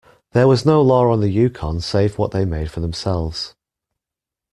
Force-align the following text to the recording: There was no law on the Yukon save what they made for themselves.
There 0.31 0.47
was 0.47 0.65
no 0.65 0.81
law 0.81 1.11
on 1.11 1.19
the 1.19 1.29
Yukon 1.29 1.79
save 1.79 2.17
what 2.17 2.31
they 2.31 2.43
made 2.43 2.71
for 2.71 2.79
themselves. 2.79 3.53